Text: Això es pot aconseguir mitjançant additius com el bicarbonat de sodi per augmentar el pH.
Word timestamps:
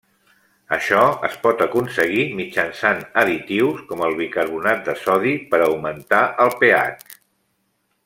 Això 0.77 1.01
es 1.27 1.35
pot 1.43 1.61
aconseguir 1.65 2.23
mitjançant 2.39 3.05
additius 3.25 3.85
com 3.93 4.03
el 4.09 4.19
bicarbonat 4.25 4.85
de 4.91 4.99
sodi 5.05 5.39
per 5.53 5.65
augmentar 5.71 6.27
el 6.47 6.57
pH. 6.65 7.19